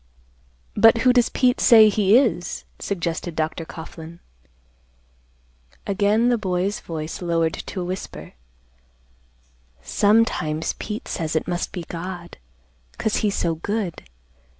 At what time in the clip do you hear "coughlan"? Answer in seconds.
3.65-4.19